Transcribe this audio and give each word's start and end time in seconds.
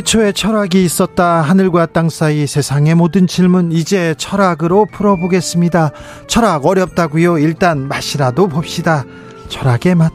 태초에 0.00 0.32
철학이 0.32 0.82
있었다. 0.82 1.42
하늘과 1.42 1.86
땅 1.86 2.08
사이 2.08 2.46
세상의 2.46 2.94
모든 2.94 3.26
질문 3.26 3.70
이제 3.70 4.14
철학으로 4.16 4.86
풀어보겠습니다. 4.86 5.90
철학 6.26 6.64
어렵다고요. 6.64 7.38
일단 7.38 7.86
맛이라도 7.86 8.48
봅시다. 8.48 9.04
철학의 9.48 9.96
맛. 9.96 10.10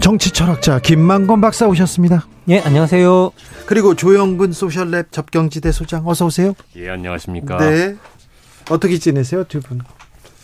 정치 0.00 0.30
철학자 0.30 0.78
김만건 0.78 1.40
박사 1.40 1.66
오셨습니다. 1.66 2.26
예, 2.50 2.60
안녕하세요. 2.60 3.30
그리고 3.64 3.94
조영근 3.94 4.50
소셜랩 4.50 5.12
접경지대 5.12 5.72
소장 5.72 6.06
어서 6.06 6.26
오세요. 6.26 6.52
예, 6.76 6.90
안녕하십니까. 6.90 7.56
네. 7.56 7.96
어떻게 8.68 8.98
지내세요, 8.98 9.44
두 9.44 9.60
분? 9.60 9.80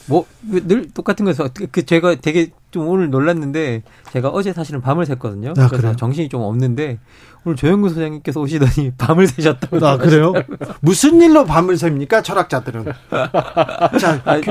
뭐늘 0.06 0.88
똑같은 0.92 1.24
거에서 1.24 1.48
그 1.70 1.84
제가 1.84 2.16
되게 2.16 2.50
좀 2.70 2.88
오늘 2.88 3.10
놀랐는데 3.10 3.82
제가 4.12 4.28
어제 4.28 4.52
사실은 4.52 4.80
밤을 4.80 5.04
샜거든요. 5.04 5.50
아, 5.50 5.52
그래서 5.54 5.76
그래요? 5.76 5.96
정신이 5.96 6.28
좀 6.28 6.42
없는데 6.42 6.98
오늘 7.44 7.56
조영구 7.56 7.88
소장님께서 7.88 8.40
오시더니 8.40 8.92
밤을 8.98 9.26
새셨다고. 9.26 9.84
아 9.86 9.96
그래요? 9.96 10.32
무슨 10.80 11.20
일로 11.20 11.44
밤을 11.44 11.76
셉니까 11.76 12.22
철학자들은? 12.22 12.84
자, 14.00 14.20
아니, 14.24 14.42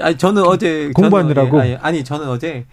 아니, 0.00 0.16
저는 0.18 0.42
어제 0.42 0.90
공부하느라고. 0.94 1.50
저는, 1.58 1.66
예, 1.66 1.74
아니, 1.76 1.82
아니 1.82 2.04
저는 2.04 2.28
어제 2.28 2.66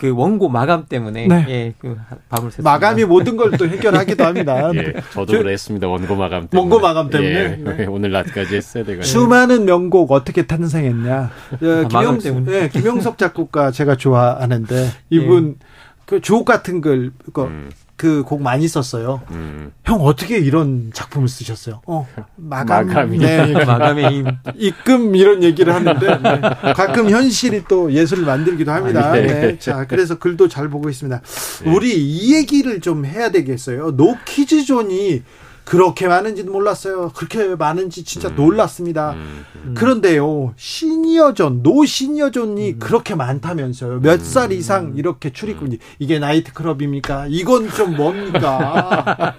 그 0.00 0.08
원고 0.14 0.48
마감 0.48 0.86
때문에 0.86 1.26
네. 1.26 1.44
예, 1.50 1.74
그 1.78 1.94
밤을 2.30 2.48
샜습니다. 2.50 2.62
마감이 2.62 3.04
모든 3.04 3.36
걸 3.36 3.50
또 3.58 3.68
해결하기도 3.68 4.24
합니다. 4.24 4.70
예, 4.74 4.94
저도 5.12 5.26
그랬습니다. 5.34 5.88
원고 5.88 6.16
마감 6.16 6.48
때문에. 6.48 6.58
원고 6.58 6.80
마감 6.80 7.10
때문에. 7.10 7.30
예, 7.34 7.48
네. 7.56 7.86
오늘 7.86 8.10
낮까지 8.12 8.56
했어야 8.56 8.84
되거든요. 8.84 9.02
수많은 9.04 9.66
명곡 9.66 10.10
어떻게 10.12 10.46
탄생했냐. 10.46 11.30
아, 11.52 11.88
김영, 11.90 12.18
예, 12.48 12.68
김영석 12.72 13.18
작곡가 13.18 13.70
제가 13.70 13.96
좋아하는데 13.96 14.88
이분 15.10 15.56
예. 15.60 15.66
그 16.06 16.20
주옥 16.22 16.46
같은 16.46 16.80
걸 16.80 17.12
그, 17.34 17.42
음. 17.42 17.70
그 18.00 18.24
곡 18.24 18.40
많이 18.40 18.66
썼어요. 18.66 19.20
음. 19.30 19.72
형 19.84 20.00
어떻게 20.00 20.38
이런 20.38 20.90
작품을 20.94 21.28
쓰셨어요? 21.28 21.82
어, 21.86 22.08
마감, 22.36 22.86
마감이. 22.86 23.18
네, 23.18 23.52
마감의 23.64 24.10
힘. 24.10 24.26
입금 24.56 25.14
이런 25.14 25.42
얘기를 25.42 25.74
하는데 25.74 26.06
네. 26.18 26.40
가끔 26.72 27.10
현실이 27.10 27.64
또 27.68 27.92
예술을 27.92 28.24
만들기도 28.24 28.72
합니다. 28.72 29.10
아, 29.10 29.12
네. 29.12 29.26
네. 29.26 29.58
자, 29.58 29.84
그래서 29.86 30.18
글도 30.18 30.48
잘 30.48 30.68
보고 30.70 30.88
있습니다. 30.88 31.20
네. 31.64 31.70
우리 31.70 31.92
이 31.94 32.34
얘기를 32.34 32.80
좀 32.80 33.04
해야 33.04 33.30
되겠어요. 33.30 33.90
노키즈존이 33.90 35.22
그렇게 35.70 36.08
많은지도 36.08 36.50
몰랐어요. 36.50 37.12
그렇게 37.14 37.54
많은지 37.54 38.02
진짜 38.02 38.26
음. 38.26 38.34
놀랐습니다. 38.34 39.12
음. 39.12 39.44
음. 39.66 39.74
그런데요, 39.78 40.52
시니어존, 40.56 41.62
노 41.62 41.84
시니어존이 41.84 42.70
음. 42.70 42.78
그렇게 42.80 43.14
많다면서요. 43.14 44.00
몇살 44.00 44.50
음. 44.50 44.52
이상 44.56 44.94
이렇게 44.96 45.32
출입금지. 45.32 45.78
이게 46.00 46.18
나이트클럽입니까? 46.18 47.26
이건 47.28 47.70
좀 47.70 47.94
뭡니까? 47.94 49.36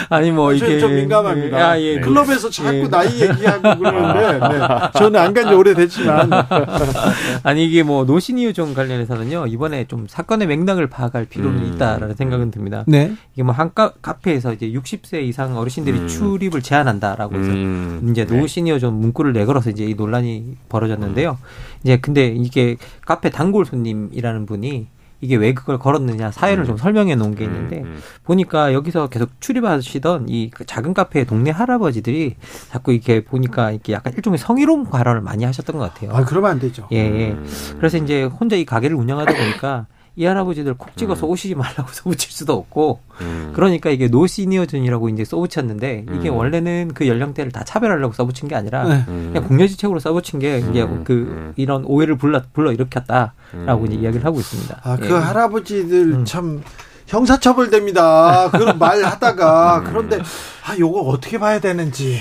아니 0.08 0.30
뭐 0.30 0.52
이게 0.52 0.78
좀 0.78 0.94
민감합니다. 0.94 1.56
아, 1.70 1.80
예, 1.80 1.98
클럽에서 2.00 2.48
자꾸 2.50 2.76
예. 2.76 2.88
나이 2.88 3.20
얘기하고 3.20 3.78
그러는데 3.78 4.58
네. 4.58 4.68
저는 4.94 5.20
안 5.20 5.34
간 5.34 5.46
지 5.48 5.54
오래됐지만 5.54 6.30
아니 7.42 7.66
이게 7.66 7.82
뭐 7.82 8.04
노시니어존 8.04 8.74
관련해서는요 8.74 9.46
이번에 9.48 9.84
좀 9.86 10.06
사건의 10.08 10.48
맥락을 10.48 10.88
파악할 10.88 11.26
필요는 11.26 11.58
음. 11.62 11.72
있다라는 11.74 12.14
생각은 12.14 12.50
듭니다. 12.50 12.84
네. 12.86 13.12
이게 13.34 13.42
뭐 13.42 13.56
한 13.56 13.70
카페에서 13.74 14.52
이제 14.52 14.70
60세 14.70 15.22
이상 15.22 15.56
어르신들이 15.56 15.98
음. 16.00 16.08
출입을 16.08 16.60
제한한다라고 16.62 17.36
해서 17.36 17.50
음. 17.50 18.08
이제 18.10 18.26
네. 18.26 18.36
노시니어존 18.38 18.94
문구를 18.94 19.32
내걸어서 19.32 19.70
이제 19.70 19.84
이 19.84 19.94
논란이 19.94 20.56
벌어졌는데요. 20.68 21.38
음. 21.40 21.46
이제 21.82 21.96
근데 21.98 22.26
이게 22.26 22.76
카페 23.06 23.30
단골 23.30 23.64
손님이라는 23.66 24.46
분이 24.46 24.88
이게 25.20 25.36
왜 25.36 25.54
그걸 25.54 25.78
걸었느냐 25.78 26.30
사연을 26.30 26.64
음. 26.64 26.66
좀 26.66 26.76
설명해 26.76 27.14
놓은 27.14 27.34
게 27.34 27.44
있는데 27.44 27.78
음, 27.78 27.84
음. 27.84 28.02
보니까 28.24 28.72
여기서 28.74 29.08
계속 29.08 29.40
출입하시던 29.40 30.28
이그 30.28 30.66
작은 30.66 30.94
카페 30.94 31.24
동네 31.24 31.50
할아버지들이 31.50 32.36
자꾸 32.70 32.92
이렇게 32.92 33.24
보니까 33.24 33.70
이렇게 33.70 33.92
약간 33.94 34.12
일종의 34.14 34.38
성희롱 34.38 34.90
발언을 34.90 35.22
많이 35.22 35.44
하셨던 35.44 35.78
것 35.78 35.92
같아요. 35.92 36.14
아 36.14 36.24
그러면 36.24 36.50
안 36.50 36.60
되죠. 36.60 36.86
예, 36.92 36.98
예. 36.98 37.30
음. 37.32 37.46
그래서 37.78 37.96
이제 37.96 38.24
혼자 38.24 38.56
이 38.56 38.64
가게를 38.64 38.96
운영하다 38.96 39.32
보니까 39.32 39.86
이 40.16 40.24
할아버지들 40.24 40.74
콕 40.74 40.96
찍어서 40.96 41.26
음. 41.26 41.30
오시지 41.32 41.54
말라고 41.54 41.88
써붙일 41.92 42.32
수도 42.32 42.54
없고 42.54 43.00
음. 43.20 43.52
그러니까 43.54 43.90
이게 43.90 44.08
노 44.08 44.26
시니어존이라고 44.26 45.10
이제 45.10 45.24
써붙였는데 45.24 46.06
이게 46.14 46.30
음. 46.30 46.36
원래는 46.36 46.92
그 46.94 47.06
연령대를 47.06 47.52
다 47.52 47.64
차별하려고 47.64 48.14
써붙인 48.14 48.48
게 48.48 48.54
아니라 48.54 48.84
네. 48.84 49.04
그냥 49.06 49.46
궁여지책으로 49.46 50.00
써붙인 50.00 50.38
게 50.38 50.58
이게 50.58 50.82
음. 50.82 51.04
그 51.04 51.12
음. 51.12 51.52
이런 51.56 51.84
오해를 51.84 52.16
불러 52.16 52.42
불러 52.54 52.72
일으켰다라고 52.72 53.86
이제 53.86 53.94
이야기를 53.96 54.24
하고 54.24 54.40
있습니다. 54.40 54.80
아그 54.82 55.06
예. 55.06 55.10
할아버지들 55.12 56.24
참 56.24 56.62
형사처벌됩니다. 57.06 58.50
그런 58.50 58.78
말 58.78 59.04
하다가 59.04 59.82
그런데 59.86 60.18
아 60.64 60.76
요거 60.78 61.00
어떻게 61.00 61.38
봐야 61.38 61.60
되는지 61.60 62.20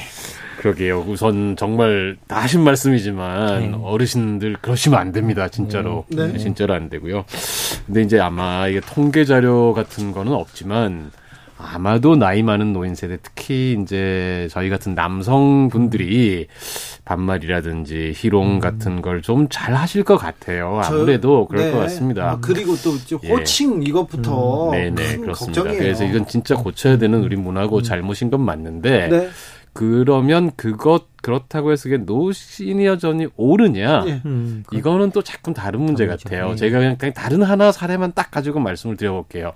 그러게요. 0.58 1.06
우선 1.08 1.56
정말 1.56 2.18
다 2.28 2.42
하신 2.42 2.62
말씀이지만 2.64 3.72
네. 3.72 3.78
어르신들 3.82 4.58
그러시면 4.62 5.00
안 5.00 5.12
됩니다. 5.12 5.48
진짜로. 5.48 6.06
네. 6.10 6.32
네. 6.32 6.38
진짜로 6.38 6.74
안 6.74 6.90
되고요. 6.90 7.26
근데 7.86 8.02
이제 8.02 8.20
아마 8.20 8.68
이게 8.68 8.80
통계 8.82 9.26
자료 9.26 9.74
같은 9.74 10.12
거는 10.12 10.32
없지만 10.34 11.12
아마도 11.58 12.18
나이 12.18 12.44
많은 12.44 12.74
노인 12.74 12.96
세대 12.96 13.18
특히 13.24 13.78
이제 13.82 14.48
저희 14.52 14.70
같은 14.70 14.94
남성분들이 14.94 16.48
반말이라든지 17.06 18.12
희롱 18.16 18.56
음. 18.56 18.60
같은 18.60 19.02
걸 19.02 19.22
좀 19.22 19.48
잘 19.50 19.74
하실 19.74 20.04
것 20.04 20.18
같아요. 20.18 20.82
아무래도 20.84 21.48
그럴 21.48 21.66
네. 21.66 21.72
것 21.72 21.80
같습니다. 21.80 22.30
아, 22.32 22.38
그리고 22.42 22.76
또 22.84 22.96
예. 23.24 23.30
호칭 23.30 23.82
예. 23.84 23.90
이것부터 23.90 24.70
음. 24.70 24.72
네네 24.72 25.18
그렇습니다. 25.18 25.34
걱정이에요. 25.62 25.80
그래서 25.80 26.04
이건 26.04 26.28
진짜 26.28 26.56
고쳐야 26.56 26.98
되는 26.98 27.24
우리 27.24 27.36
문화고 27.38 27.78
음. 27.78 27.84
잘못인 27.84 28.30
건 28.30 28.42
맞는데 28.42 29.08
네. 29.08 29.30
그러면 29.76 30.52
그것 30.56 31.18
그렇다고 31.22 31.74
해서 31.74 31.90
이게 31.90 31.98
노 31.98 32.32
시니어전이 32.32 33.28
옳으냐? 33.36 34.06
예. 34.08 34.22
음, 34.26 34.64
이거는 34.72 35.12
또 35.12 35.22
자꾸 35.22 35.54
다른 35.54 35.82
문제 35.82 36.06
그렇죠. 36.06 36.30
같아요. 36.30 36.52
예. 36.52 36.56
제가 36.56 36.80
그냥, 36.80 36.98
그냥 36.98 37.14
다른 37.14 37.44
하나 37.44 37.74
사례만 37.74 38.14
딱 38.16 38.32
가지고 38.32 38.62
말씀을 38.62 38.96
드려볼게요. 38.96 39.52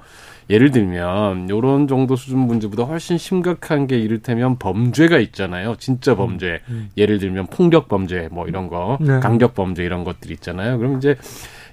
예를 0.50 0.72
들면 0.72 1.50
요런 1.50 1.88
정도 1.88 2.18
수준 2.18 2.40
문제보다 2.40 2.84
훨씬 2.84 3.18
심각한 3.18 3.88
게 3.88 3.97
이를테면 3.97 4.59
범죄가 4.59 5.19
있잖아요. 5.19 5.75
진짜 5.78 6.16
범죄. 6.16 6.59
음, 6.68 6.74
음. 6.74 6.90
예를 6.97 7.19
들면 7.19 7.47
폭력 7.47 7.88
범죄 7.88 8.28
뭐 8.29 8.46
이런 8.46 8.68
거, 8.68 8.97
네. 9.00 9.22
강력 9.22 9.56
범죄 9.56 9.85
이런 9.85 10.03
것들 10.03 10.31
있잖아요. 10.31 10.79
그럼 10.79 10.97
이제 10.97 11.16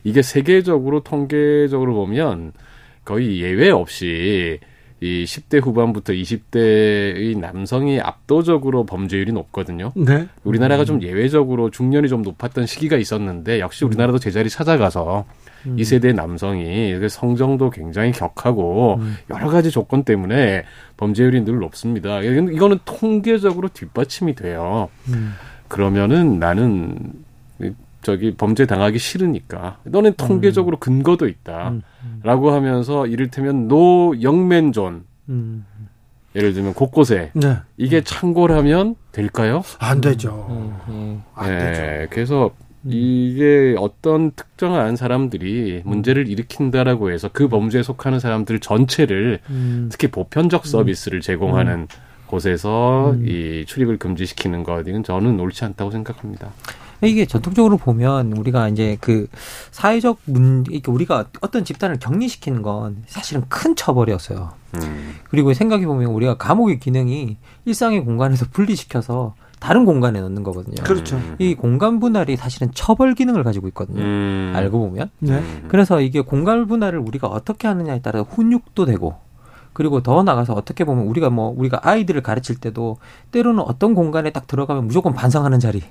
이게 0.04 0.22
세계적으로 0.22 1.00
통계적으로 1.00 1.94
보면 1.94 2.52
거의 3.04 3.40
예외 3.40 3.70
없이 3.70 4.60
이 5.00 5.24
10대 5.24 5.62
후반부터 5.62 6.14
20대의 6.14 7.38
남성이 7.38 8.00
압도적으로 8.00 8.86
범죄율이 8.86 9.32
높거든요. 9.32 9.92
네. 9.94 10.26
우리나라가 10.42 10.84
좀 10.84 11.02
예외적으로 11.02 11.70
중년이 11.70 12.08
좀 12.08 12.22
높았던 12.22 12.66
시기가 12.66 12.96
있었는데 12.96 13.60
역시 13.60 13.84
우리나라도 13.84 14.18
제자리 14.18 14.48
찾아가서 14.48 15.26
음. 15.66 15.78
이 15.78 15.84
세대 15.84 16.12
남성이 16.12 16.94
성정도 17.10 17.68
굉장히 17.68 18.12
격하고 18.12 18.96
음. 19.00 19.16
여러 19.30 19.48
가지 19.48 19.70
조건 19.70 20.02
때문에 20.02 20.64
범죄율이 20.96 21.44
늘 21.44 21.58
높습니다. 21.58 22.20
이거는 22.20 22.78
통계적으로 22.86 23.68
뒷받침이 23.68 24.34
돼요. 24.34 24.88
음. 25.08 25.34
그러면은 25.68 26.38
나는 26.38 27.12
저기 28.06 28.36
범죄 28.36 28.66
당하기 28.66 29.00
싫으니까 29.00 29.78
너는 29.82 30.14
통계적으로 30.16 30.76
음. 30.76 30.78
근거도 30.78 31.26
있다라고 31.26 31.72
음. 31.72 31.82
음. 32.22 32.52
하면서 32.52 33.04
이를테면 33.04 33.66
노 33.66 34.14
영맨존 34.22 35.02
음. 35.28 35.66
예를 36.36 36.52
들면 36.52 36.74
곳곳에 36.74 37.32
네. 37.34 37.56
이게 37.76 38.02
창고라면 38.02 38.94
될까요? 39.10 39.64
안 39.80 40.00
되죠. 40.00 40.46
음. 40.88 41.24
안 41.34 41.50
네, 41.50 41.58
되죠. 41.58 42.08
그래서 42.10 42.50
이게 42.84 43.74
어떤 43.76 44.30
특정한 44.30 44.94
사람들이 44.94 45.82
문제를 45.84 46.28
일으킨다라고 46.28 47.10
해서 47.10 47.28
그 47.32 47.48
범죄에 47.48 47.82
속하는 47.82 48.20
사람들 48.20 48.60
전체를 48.60 49.40
특히 49.90 50.06
보편적 50.06 50.64
서비스를 50.64 51.20
제공하는 51.22 51.88
곳에서 52.28 53.16
이 53.24 53.64
출입을 53.66 53.98
금지시키는 53.98 54.62
것 54.62 54.86
이건 54.86 55.02
저는 55.02 55.40
옳지 55.40 55.64
않다고 55.64 55.90
생각합니다. 55.90 56.52
이게 57.02 57.26
전통적으로 57.26 57.76
보면 57.76 58.32
우리가 58.32 58.68
이제 58.68 58.96
그 59.00 59.26
사회적 59.70 60.18
문, 60.24 60.64
이렇게 60.70 60.90
우리가 60.90 61.26
어떤 61.40 61.64
집단을 61.64 61.98
격리시키는 61.98 62.62
건 62.62 63.04
사실은 63.06 63.44
큰 63.48 63.76
처벌이었어요. 63.76 64.52
음. 64.76 65.14
그리고 65.30 65.52
생각해 65.52 65.86
보면 65.86 66.10
우리가 66.10 66.36
감옥의 66.36 66.80
기능이 66.80 67.36
일상의 67.64 68.04
공간에서 68.04 68.46
분리시켜서 68.50 69.34
다른 69.58 69.84
공간에 69.84 70.20
넣는 70.20 70.42
거거든요. 70.42 70.82
그렇죠. 70.84 71.20
이 71.38 71.54
공간 71.54 71.98
분할이 71.98 72.36
사실은 72.36 72.70
처벌 72.74 73.14
기능을 73.14 73.42
가지고 73.42 73.68
있거든요. 73.68 74.02
음. 74.02 74.52
알고 74.54 74.78
보면. 74.78 75.10
네. 75.18 75.42
그래서 75.68 76.00
이게 76.00 76.20
공간 76.20 76.66
분할을 76.66 76.98
우리가 76.98 77.26
어떻게 77.26 77.66
하느냐에 77.66 78.00
따라 78.00 78.20
훈육도 78.20 78.84
되고 78.84 79.16
그리고 79.72 80.02
더 80.02 80.22
나가서 80.22 80.54
어떻게 80.54 80.84
보면 80.84 81.06
우리가 81.06 81.30
뭐 81.30 81.54
우리가 81.56 81.80
아이들을 81.82 82.22
가르칠 82.22 82.56
때도 82.56 82.98
때로는 83.30 83.60
어떤 83.60 83.94
공간에 83.94 84.30
딱 84.30 84.46
들어가면 84.46 84.86
무조건 84.86 85.12
반성하는 85.12 85.58
자리 85.60 85.82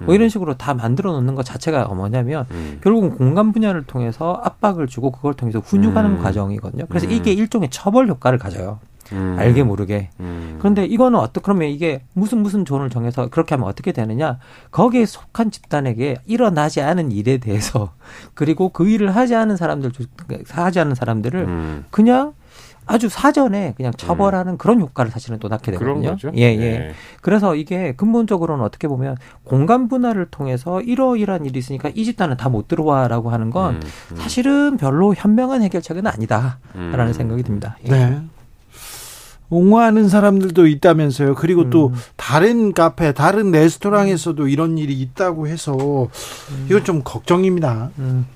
뭐 0.00 0.14
이런 0.14 0.28
식으로 0.28 0.54
다 0.54 0.74
만들어 0.74 1.12
놓는 1.12 1.34
것 1.34 1.44
자체가 1.44 1.86
뭐냐면 1.88 2.46
음. 2.50 2.78
결국은 2.82 3.10
공간 3.16 3.52
분야를 3.52 3.84
통해서 3.84 4.40
압박을 4.44 4.86
주고 4.86 5.10
그걸 5.10 5.34
통해서 5.34 5.58
훈육하는 5.60 6.18
음. 6.18 6.22
과정이거든요. 6.22 6.86
그래서 6.88 7.06
음. 7.06 7.12
이게 7.12 7.32
일종의 7.32 7.70
처벌 7.70 8.08
효과를 8.08 8.38
가져요. 8.38 8.80
음. 9.12 9.36
알게 9.38 9.62
모르게. 9.62 10.10
음. 10.20 10.56
그런데 10.58 10.84
이거는 10.84 11.18
어떻게 11.18 11.42
그러면 11.42 11.68
이게 11.68 12.02
무슨 12.14 12.38
무슨 12.38 12.64
존을 12.64 12.90
정해서 12.90 13.28
그렇게 13.28 13.54
하면 13.54 13.68
어떻게 13.68 13.92
되느냐? 13.92 14.38
거기에 14.70 15.06
속한 15.06 15.50
집단에게 15.50 16.16
일어나지 16.26 16.80
않은 16.80 17.12
일에 17.12 17.38
대해서 17.38 17.92
그리고 18.34 18.70
그 18.70 18.88
일을 18.88 19.14
하지 19.14 19.34
않은 19.34 19.56
사람들 19.56 19.92
하지 20.50 20.80
않은 20.80 20.94
사람들을 20.94 21.40
음. 21.40 21.84
그냥 21.90 22.34
아주 22.86 23.08
사전에 23.08 23.74
그냥 23.76 23.92
처벌하는 23.96 24.54
음. 24.54 24.58
그런 24.58 24.80
효과를 24.80 25.10
사실은 25.10 25.38
또 25.38 25.48
낳게 25.48 25.72
되거든요. 25.72 26.16
예, 26.36 26.40
예. 26.42 26.56
네. 26.56 26.92
그래서 27.20 27.54
이게 27.54 27.92
근본적으로는 27.96 28.64
어떻게 28.64 28.88
보면 28.88 29.16
공간 29.44 29.88
분할을 29.88 30.26
통해서 30.30 30.80
이러이러한 30.80 31.46
일이 31.46 31.58
있으니까 31.58 31.90
이 31.94 32.04
집단은 32.04 32.36
다 32.36 32.52
못 32.52 32.68
들어와라고 32.68 33.30
하는 33.30 33.48
건 33.50 33.76
음, 33.76 33.80
음. 34.12 34.16
사실은 34.16 34.76
별로 34.76 35.14
현명한 35.14 35.62
해결책은 35.62 36.06
아니다라는 36.06 36.58
음. 36.76 37.12
생각이 37.14 37.42
듭니다. 37.42 37.78
예. 37.86 37.90
네. 37.90 38.20
옹호하는 39.48 40.08
사람들도 40.08 40.66
있다면서요. 40.66 41.34
그리고 41.34 41.68
또 41.70 41.88
음. 41.88 41.94
다른 42.16 42.72
카페, 42.72 43.12
다른 43.12 43.50
레스토랑에서도 43.50 44.48
이런 44.48 44.78
일이 44.78 45.00
있다고 45.00 45.46
해서 45.46 45.74
음. 45.74 46.66
이건 46.68 46.84
좀 46.84 47.02
걱정입니다. 47.02 47.90
음. 47.98 48.26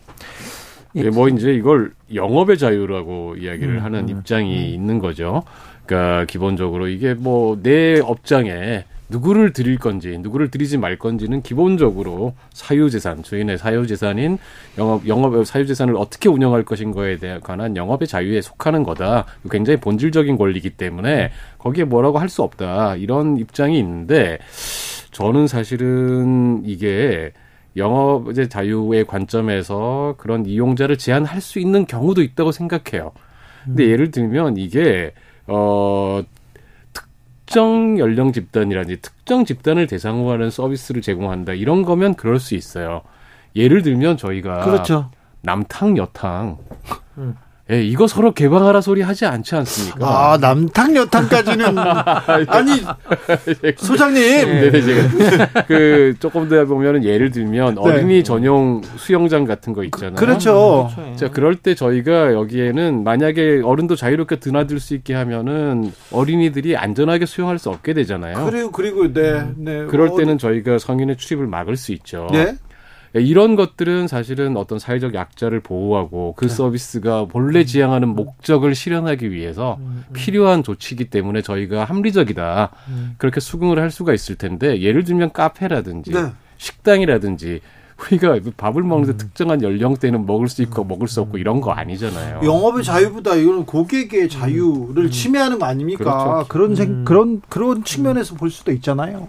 예, 0.97 1.11
뭐 1.11 1.29
이제 1.29 1.53
이걸 1.53 1.93
영업의 2.15 2.59
자유라고 2.59 3.37
이야기를 3.37 3.77
음, 3.77 3.83
하는 3.85 4.05
음, 4.05 4.09
입장이 4.09 4.57
음. 4.57 4.75
있는 4.75 4.99
거죠. 4.99 5.43
그러니까 5.87 6.25
기본적으로 6.25 6.89
이게 6.89 7.15
뭐 7.15 7.57
내 7.63 8.01
업장에 8.01 8.85
누구를 9.09 9.53
드릴 9.53 9.79
건지 9.79 10.19
누구를 10.21 10.51
드리지 10.51 10.79
말 10.79 10.99
건지는 10.99 11.41
기본적으로 11.41 12.35
사유재산 12.53 13.23
주인의 13.23 13.57
사유재산인 13.57 14.39
영업 14.79 15.07
영업 15.07 15.47
사유재산을 15.47 15.95
어떻게 15.97 16.29
운영할 16.29 16.65
것인거에 16.65 17.19
대해 17.19 17.39
관한 17.41 17.77
영업의 17.77 18.09
자유에 18.09 18.41
속하는 18.41 18.83
거다. 18.83 19.27
굉장히 19.49 19.79
본질적인 19.79 20.37
권리이기 20.37 20.71
때문에 20.71 21.31
거기에 21.59 21.85
뭐라고 21.85 22.19
할 22.19 22.29
수 22.29 22.43
없다 22.43 22.97
이런 22.97 23.37
입장이 23.37 23.79
있는데 23.79 24.39
저는 25.13 25.47
사실은 25.47 26.63
이게 26.65 27.33
영업의 27.77 28.49
자유의 28.49 29.05
관점에서 29.07 30.15
그런 30.19 30.47
이용자를 30.47 30.99
제한할 30.99 31.41
수 31.41 31.59
있는 31.59 31.87
경우도 31.87 32.23
있다고 32.23 32.53
생각해요. 32.53 33.13
근데 33.65 33.85
음. 33.85 33.91
예를 33.91 34.11
들면 34.11 34.57
이게 34.57 35.13
어 35.47 36.23
특정 36.93 37.99
연령 37.99 38.33
집단이라든지 38.33 39.01
특정 39.01 39.45
집단을 39.45 39.87
대상으로 39.87 40.31
하는 40.33 40.51
서비스를 40.51 41.03
제공한다 41.03 41.53
이런 41.53 41.83
거면 41.83 42.15
그럴 42.15 42.39
수 42.39 42.55
있어요. 42.55 43.03
예를 43.55 43.83
들면 43.83 44.17
저희가 44.17 44.65
그렇죠. 44.65 45.11
남탕 45.43 45.97
여탕 45.97 46.59
음. 47.19 47.37
예, 47.69 47.83
이거 47.83 48.07
서로 48.07 48.33
개방하라 48.33 48.81
소리 48.81 49.03
하지 49.03 49.27
않지 49.27 49.57
않습니까? 49.57 50.07
아, 50.07 50.39
남탕 50.39 50.95
여탕까지는 50.95 51.77
아니 52.47 52.71
소장님. 53.77 54.23
네, 54.23 54.71
네, 54.71 54.81
제가 54.81 55.63
그 55.67 56.15
조금 56.21 56.49
더 56.49 56.65
보면은 56.65 57.03
예를 57.03 57.33
들면 57.33 57.75
네. 57.75 57.81
어린이 57.81 58.23
전용 58.23 58.83
수영장 58.97 59.45
같은 59.45 59.73
거 59.73 59.83
있잖아요. 59.83 60.15
그렇죠. 60.15 60.91
자, 61.17 61.29
그럴 61.29 61.57
때 61.57 61.75
저희가 61.75 62.35
여기에는 62.35 63.03
만약에 63.03 63.63
어른도 63.65 63.97
자유롭게 63.97 64.37
드나들 64.37 64.79
수 64.79 64.95
있게 64.95 65.15
하면은 65.15 65.93
어린이들이 66.13 66.77
안전하게 66.77 67.27
수영할 67.27 67.59
수 67.59 67.71
없게 67.71 67.95
되잖아요. 67.95 68.49
그리고 68.49 68.71
그리고 68.71 69.13
네, 69.13 69.43
네. 69.57 69.87
그럴 69.87 70.11
때는 70.17 70.39
저희가 70.39 70.79
성인의 70.79 71.17
출입을 71.17 71.49
막을 71.49 71.77
수 71.77 71.93
있죠. 71.93 72.29
네. 72.31 72.55
예, 73.15 73.21
이런 73.21 73.57
것들은 73.57 74.09
사실은 74.09 74.57
어떤 74.57 74.79
사회적 74.79 75.15
약자를 75.15 75.61
보호하고 75.61 76.35
그 76.37 76.49
네. 76.49 76.55
서비스가 76.55 77.27
본래 77.27 77.61
음. 77.61 77.65
지향하는 77.65 78.09
목적을 78.09 78.75
실현하기 78.75 79.31
위해서 79.31 79.77
음, 79.81 80.05
음. 80.09 80.13
필요한 80.13 80.63
조치이기 80.63 81.11
때문에 81.11 81.43
저희가 81.43 81.85
합리적이다. 81.85 82.71
그렇게 83.19 83.41
수긍을 83.41 83.79
할 83.79 83.91
수가 83.91 84.13
있을 84.15 84.37
텐데 84.37 84.81
예를 84.81 85.05
들면 85.05 85.33
카페라든지 85.33 86.13
네. 86.13 86.33
식당이라든지 86.59 87.61
우리가 87.97 88.39
밥을 88.57 88.83
먹는데 88.83 89.13
음. 89.13 89.17
특정한 89.19 89.63
연령대는 89.63 90.27
먹을 90.27 90.49
수 90.49 90.63
있고 90.63 90.85
먹을 90.85 91.09
수 91.09 91.21
없고 91.23 91.39
이런 91.39 91.61
거 91.61 91.73
아니잖아요. 91.73 92.41
영업의 92.45 92.85
자유보다 92.85 93.35
이거는 93.37 93.65
고객의 93.65 94.29
자유를 94.29 95.05
음. 95.05 95.11
침해하는 95.11 95.59
거 95.59 95.65
아닙니까? 95.65 96.05
그렇죠. 96.05 96.49
그런 96.49 96.75
생, 96.75 96.89
음. 96.89 97.05
그런 97.05 97.41
그런 97.49 97.85
측면에서 97.85 98.35
볼 98.35 98.51
수도 98.51 98.71
있잖아요. 98.73 99.29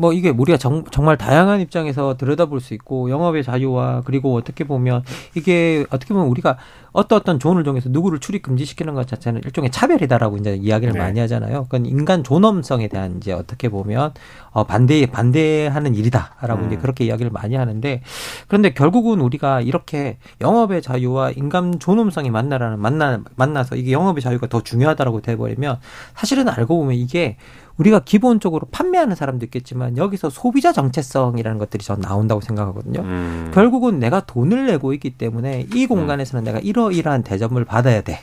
뭐 0.00 0.14
이게 0.14 0.30
우리가 0.30 0.56
정, 0.56 0.82
말 1.04 1.18
다양한 1.18 1.60
입장에서 1.60 2.16
들여다볼 2.16 2.60
수 2.60 2.72
있고 2.72 3.10
영업의 3.10 3.44
자유와 3.44 4.00
그리고 4.06 4.34
어떻게 4.34 4.64
보면 4.64 5.02
이게 5.34 5.84
어떻게 5.90 6.14
보면 6.14 6.28
우리가 6.28 6.56
어떤 6.92 7.18
어떤 7.18 7.38
존을 7.38 7.64
정해서 7.64 7.90
누구를 7.90 8.18
출입 8.18 8.42
금지시키는 8.42 8.94
것 8.94 9.06
자체는 9.06 9.42
일종의 9.44 9.70
차별이다라고 9.70 10.38
이제 10.38 10.56
이야기를 10.56 10.94
네. 10.94 10.98
많이 10.98 11.20
하잖아요. 11.20 11.64
그건 11.64 11.84
인간 11.84 12.24
존엄성에 12.24 12.88
대한 12.88 13.18
이제 13.18 13.32
어떻게 13.32 13.68
보면 13.68 14.14
어 14.52 14.64
반대 14.64 15.04
반대하는 15.04 15.94
일이다라고 15.94 16.62
음. 16.62 16.66
이제 16.68 16.76
그렇게 16.78 17.04
이야기를 17.04 17.30
많이 17.30 17.54
하는데 17.54 18.00
그런데 18.48 18.72
결국은 18.72 19.20
우리가 19.20 19.60
이렇게 19.60 20.16
영업의 20.40 20.80
자유와 20.80 21.32
인간 21.32 21.78
존엄성이 21.78 22.30
만나라는 22.30 22.80
만나 22.80 23.20
만나서 23.36 23.76
이게 23.76 23.92
영업의 23.92 24.22
자유가 24.22 24.46
더 24.46 24.62
중요하다라고 24.62 25.20
돼 25.20 25.36
버리면 25.36 25.78
사실은 26.14 26.48
알고 26.48 26.78
보면 26.78 26.94
이게 26.94 27.36
우리가 27.76 28.00
기본적으로 28.00 28.66
판매하는 28.70 29.16
사람도 29.16 29.44
있겠지만 29.46 29.96
여기서 29.96 30.30
소비자 30.30 30.72
정체성이라는 30.72 31.58
것들이 31.58 31.84
전 31.84 32.00
나온다고 32.00 32.40
생각하거든요. 32.40 33.00
음. 33.00 33.50
결국은 33.54 33.98
내가 33.98 34.20
돈을 34.20 34.66
내고 34.66 34.92
있기 34.92 35.10
때문에 35.10 35.66
이 35.74 35.86
공간에서는 35.86 36.42
음. 36.42 36.44
내가 36.44 36.58
이러이러한 36.58 37.22
대접을 37.22 37.64
받아야 37.64 38.02
돼. 38.02 38.20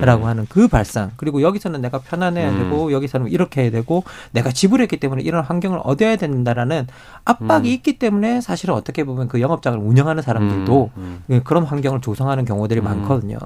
라고 0.00 0.24
음. 0.24 0.28
하는 0.28 0.46
그 0.48 0.68
발상. 0.68 1.10
그리고 1.16 1.42
여기서는 1.42 1.80
내가 1.80 1.98
편안해야 1.98 2.50
되고 2.52 2.86
음. 2.86 2.92
여기서는 2.92 3.28
이렇게 3.28 3.62
해야 3.62 3.70
되고 3.70 4.04
내가 4.32 4.50
지불했기 4.50 4.98
때문에 4.98 5.22
이런 5.22 5.44
환경을 5.44 5.80
얻어야 5.82 6.16
된다라는 6.16 6.86
압박이 7.24 7.68
음. 7.68 7.72
있기 7.74 7.98
때문에 7.98 8.40
사실은 8.40 8.74
어떻게 8.74 9.04
보면 9.04 9.28
그 9.28 9.40
영업장을 9.40 9.78
운영하는 9.78 10.22
사람들도 10.22 10.90
예, 11.30 11.40
그런 11.40 11.64
환경을 11.64 12.00
조성하는 12.00 12.44
경우들이 12.44 12.80
많거든요. 12.80 13.38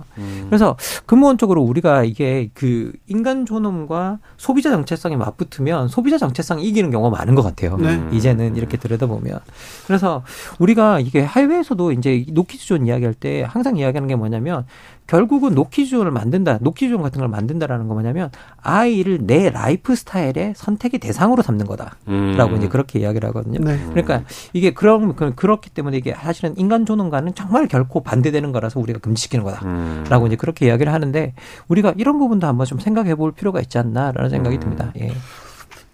그래서 0.47 0.76
근본적으로 1.07 1.62
우리가 1.62 2.05
이게 2.05 2.50
그 2.55 2.93
인간 3.07 3.47
존엄과 3.47 4.19
소비자 4.37 4.71
정체성이 4.71 5.17
맞붙으면 5.17 5.88
소비자 5.88 6.19
정체성이 6.19 6.64
이기는 6.64 6.91
경우가 6.91 7.17
많은 7.17 7.35
것 7.35 7.43
같아요. 7.43 7.76
네. 7.76 8.03
이제는 8.12 8.57
이렇게 8.57 8.76
들여다보면. 8.76 9.41
그래서 9.87 10.23
우리가 10.59 11.00
이게 11.00 11.25
해외에서도 11.25 11.93
이제 11.93 12.25
노키즈존 12.31 12.87
이야기할 12.87 13.14
때 13.14 13.45
항상 13.47 13.76
이야기하는 13.76 14.09
게 14.09 14.17
뭐냐면 14.17 14.67
결국은 15.07 15.55
노키즈존을 15.55 16.11
만든다, 16.11 16.59
노키즈존 16.61 17.03
같은 17.03 17.21
걸 17.21 17.29
만든다라는 17.29 17.89
거 17.89 17.95
뭐냐면 17.95 18.31
아이를 18.63 19.27
내 19.27 19.51
라이프 19.51 19.95
스타일의 19.95 20.55
선택의 20.57 20.99
대상으로 21.01 21.43
삼는 21.43 21.67
거다라고 21.67 21.95
음. 22.09 22.57
이제 22.57 22.69
그렇게 22.69 23.01
이야기를 23.01 23.29
하거든요. 23.29 23.59
네. 23.61 23.79
그러니까 23.91 24.23
이게 24.55 24.73
그런 24.73 25.15
그렇기 25.15 25.71
때문에 25.71 25.99
이게 25.99 26.15
사실은 26.15 26.55
인간 26.57 26.87
존엄과는 26.87 27.35
정말 27.35 27.69
결코 27.69 28.03
반대되는 28.03 28.53
거라서 28.53 28.81
우리가 28.81 28.99
금지시키는 29.01 29.45
거다라고 29.45 30.25
음. 30.25 30.27
이제 30.27 30.37
그렇게 30.37 30.67
이야기를 30.67 30.93
하는데 30.93 31.35
우리가 31.69 31.95
이런 31.99 32.19
부분도 32.19 32.47
한번 32.47 32.67
좀 32.67 32.79
생각해 32.79 33.15
볼 33.15 33.33
필요가 33.33 33.61
있지 33.61 33.77
않나라는 33.79 34.31
생각이 34.31 34.57
음. 34.57 34.61
듭니다. 34.61 34.93
예. 34.99 35.13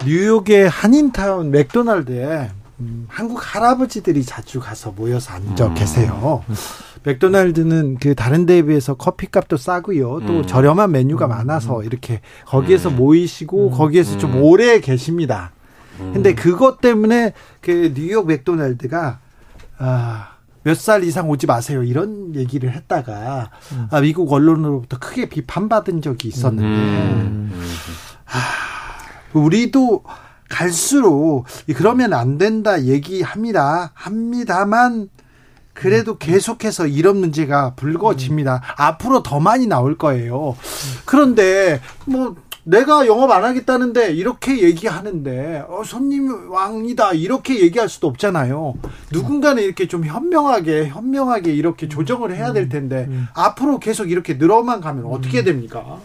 뉴욕의 0.07 0.69
한인타운 0.69 1.51
맥도날드에 1.51 2.49
음, 2.81 3.07
한국 3.09 3.41
할아버지들이 3.43 4.25
자주 4.25 4.59
가서 4.61 4.93
모여서 4.93 5.35
앉아 5.35 5.67
음. 5.67 5.75
계세요. 5.75 6.45
맥도날드는 7.03 7.99
그 8.01 8.15
다른 8.15 8.47
데에 8.47 8.63
비해서 8.63 8.95
커피값도 8.95 9.57
싸고요. 9.57 10.21
또 10.27 10.39
음. 10.41 10.47
저렴한 10.47 10.91
메뉴가 10.93 11.27
음. 11.27 11.31
많아서 11.31 11.83
이렇게 11.83 12.21
거기에서 12.47 12.89
음. 12.91 12.97
모이시고 12.97 13.69
음. 13.69 13.71
거기에서 13.73 14.19
좀 14.19 14.43
오래 14.43 14.81
계십니다. 14.81 15.53
근데 16.15 16.35
그것 16.35 16.81
때문에 16.81 17.35
그 17.61 17.93
뉴욕 17.95 18.27
맥도날드가 18.27 19.19
아, 19.79 20.29
몇 20.63 20.75
살 20.75 21.05
이상 21.05 21.29
오지 21.29 21.47
마세요. 21.47 21.83
이런 21.83 22.35
얘기를 22.35 22.71
했다가 22.73 23.51
아, 23.91 24.01
미국 24.01 24.33
언론으로부터 24.33 24.99
크게 24.99 25.29
비판받은 25.29 26.01
적이 26.01 26.29
있었는데 26.29 27.55
아, 28.27 28.39
우리도 29.35 30.05
갈수록 30.51 31.45
그러면 31.75 32.13
안 32.13 32.37
된다 32.37 32.83
얘기합니다. 32.83 33.93
합니다만 33.95 35.09
그래도 35.73 36.19
계속해서 36.19 36.87
이런 36.89 37.17
문제가 37.17 37.75
불거집니다. 37.75 38.57
음. 38.57 38.61
앞으로 38.77 39.23
더 39.23 39.41
많이 39.41 39.67
나올 39.67 39.97
거예요. 39.97 40.57
그런데 41.07 41.81
뭐 42.05 42.37
내가 42.65 43.07
영업 43.07 43.31
안 43.31 43.45
하겠다는데 43.45 44.13
이렇게 44.13 44.63
얘기하는데 44.63 45.65
어, 45.69 45.83
손님 45.85 46.51
왕이다 46.51 47.13
이렇게 47.13 47.61
얘기할 47.61 47.89
수도 47.89 48.09
없잖아요. 48.09 48.75
누군가는 49.11 49.63
이렇게 49.63 49.89
좀 49.89 50.05
현명하게 50.05 50.89
현명하게 50.89 51.55
이렇게 51.55 51.89
조정을 51.89 52.37
해야 52.37 52.53
될 52.53 52.69
텐데 52.69 53.07
음, 53.09 53.13
음. 53.13 53.29
앞으로 53.35 53.79
계속 53.79 54.11
이렇게 54.11 54.35
늘어만 54.35 54.81
가면 54.81 55.07
어떻게 55.07 55.43
됩니까? 55.43 56.01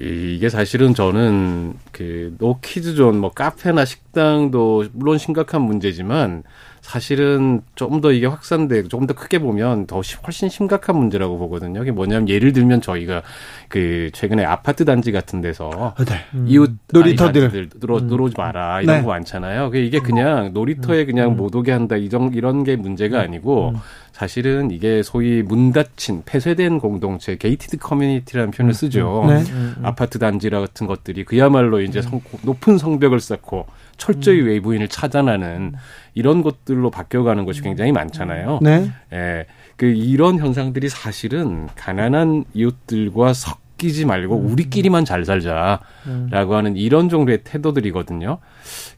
이게 0.00 0.48
사실은 0.48 0.94
저는 0.94 1.74
그 1.92 2.34
노키즈존 2.38 3.18
뭐 3.18 3.32
카페나 3.32 3.84
식당도 3.84 4.86
물론 4.92 5.18
심각한 5.18 5.62
문제지만 5.62 6.44
사실은 6.80 7.60
좀 7.74 8.00
더 8.00 8.12
이게 8.12 8.26
확산돼 8.26 8.84
조금 8.84 9.08
더 9.08 9.14
크게 9.14 9.40
보면 9.40 9.86
더 9.86 10.00
훨씬 10.24 10.48
심각한 10.48 10.96
문제라고 10.96 11.36
보거든요. 11.36 11.82
이게 11.82 11.90
뭐냐면 11.90 12.28
예를 12.28 12.52
들면 12.52 12.80
저희가 12.80 13.22
그 13.68 14.10
최근에 14.12 14.44
아파트 14.44 14.84
단지 14.84 15.10
같은 15.10 15.40
데서 15.40 15.94
아, 15.96 16.04
네. 16.04 16.14
음. 16.34 16.44
이웃 16.48 16.70
놀이터들 16.92 17.70
들어 17.70 17.98
음. 17.98 18.08
들어오지 18.08 18.36
마라 18.38 18.82
이런 18.82 18.98
네. 18.98 19.02
거 19.02 19.08
많잖아요. 19.08 19.72
이게 19.74 19.98
그냥 19.98 20.52
놀이터에 20.54 21.04
그냥 21.06 21.32
음. 21.32 21.36
못 21.36 21.54
오게 21.56 21.72
한다 21.72 21.96
이런 21.96 22.32
이런 22.34 22.62
게 22.62 22.76
문제가 22.76 23.18
음. 23.18 23.22
아니고 23.24 23.70
음. 23.70 23.80
사실은 24.18 24.72
이게 24.72 25.04
소위 25.04 25.42
문 25.42 25.70
닫힌 25.72 26.24
폐쇄된 26.26 26.80
공동체 26.80 27.36
gated 27.36 27.76
community라는 27.76 28.50
표현을 28.50 28.74
쓰죠. 28.74 29.24
네. 29.28 29.44
아파트 29.84 30.18
단지라 30.18 30.58
같은 30.58 30.88
것들이 30.88 31.24
그야말로 31.24 31.80
이제 31.80 32.02
성, 32.02 32.20
높은 32.42 32.78
성벽을 32.78 33.20
쌓고 33.20 33.66
철저히 33.96 34.40
외부인을 34.40 34.88
차단하는 34.88 35.74
이런 36.14 36.42
것들로 36.42 36.90
바뀌어가는 36.90 37.44
것이 37.44 37.62
굉장히 37.62 37.92
많잖아요. 37.92 38.58
네. 38.60 38.90
예. 39.12 39.46
그 39.76 39.86
이런 39.86 40.40
현상들이 40.40 40.88
사실은 40.88 41.68
가난한 41.76 42.44
이웃들과 42.54 43.32
섞 43.34 43.67
이지 43.82 44.04
말고 44.04 44.38
음. 44.38 44.52
우리끼리만 44.52 45.04
잘 45.04 45.24
살자라고 45.24 45.80
음. 46.06 46.30
하는 46.32 46.76
이런 46.76 47.08
정도의 47.08 47.42
태도들이거든요. 47.44 48.38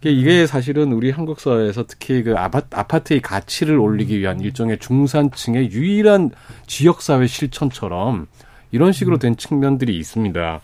이게 0.04 0.46
사실은 0.46 0.92
우리 0.92 1.10
한국 1.10 1.40
사회에서 1.40 1.84
특히 1.86 2.22
그 2.22 2.34
아파트의 2.36 3.20
가치를 3.20 3.78
올리기 3.78 4.18
위한 4.18 4.40
일종의 4.40 4.78
중산층의 4.78 5.70
유일한 5.72 6.30
지역사회 6.66 7.26
실천처럼 7.26 8.26
이런 8.72 8.92
식으로 8.92 9.18
된 9.18 9.36
측면들이 9.36 9.96
있습니다. 9.98 10.60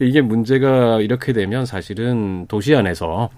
이게 0.00 0.20
문제가 0.20 1.00
이렇게 1.00 1.32
되면 1.32 1.66
사실은 1.66 2.46
도시 2.48 2.74
안에서 2.74 3.28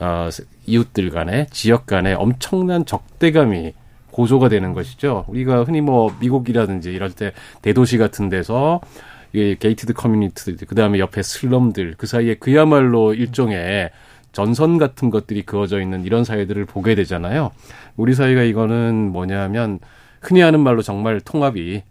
어, 0.00 0.28
이웃들 0.66 1.10
간에 1.10 1.46
지역 1.50 1.86
간에 1.86 2.12
엄청난 2.12 2.84
적대감이 2.84 3.72
고조가 4.10 4.48
되는 4.48 4.72
것이죠. 4.72 5.24
우리가 5.28 5.62
흔히 5.62 5.80
뭐 5.80 6.14
미국이라든지 6.20 6.90
이럴 6.90 7.12
때 7.12 7.32
대도시 7.62 7.98
같은 7.98 8.28
데서 8.28 8.80
이 9.32 9.56
gated 9.58 9.92
community 9.92 10.56
그 10.56 10.74
다음에 10.74 10.98
옆에 10.98 11.22
슬럼들 11.22 11.94
그 11.98 12.06
사이에 12.06 12.34
그야말로 12.34 13.14
일종의 13.14 13.90
전선 14.32 14.78
같은 14.78 15.10
것들이 15.10 15.42
그어져 15.42 15.80
있는 15.80 16.04
이런 16.04 16.24
사회들을 16.24 16.64
보게 16.66 16.94
되잖아요. 16.94 17.50
우리 17.96 18.14
사회가 18.14 18.42
이거는 18.42 19.10
뭐냐면 19.10 19.80
흔히 20.20 20.40
하는 20.40 20.60
말로 20.60 20.82
정말 20.82 21.20
통합이 21.20 21.82